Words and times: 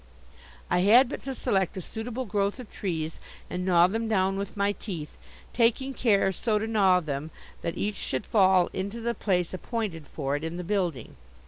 I 0.67 0.79
had 0.79 1.09
but 1.09 1.21
to 1.25 1.35
select 1.35 1.77
a 1.77 1.81
suitable 1.83 2.25
growth 2.25 2.59
of 2.59 2.71
trees 2.71 3.19
and 3.51 3.63
gnaw 3.63 3.85
them 3.85 4.07
down 4.07 4.35
with 4.35 4.57
my 4.57 4.71
teeth, 4.71 5.15
taking 5.53 5.93
care 5.93 6.31
so 6.31 6.57
to 6.57 6.65
gnaw 6.65 7.01
them 7.01 7.29
that 7.61 7.77
each 7.77 7.97
should 7.97 8.25
fall 8.25 8.71
into 8.73 8.99
the 8.99 9.13
place 9.13 9.53
appointed 9.53 10.07
for 10.07 10.35
it 10.35 10.43
in 10.43 10.57
the 10.57 10.63
building. 10.63 11.17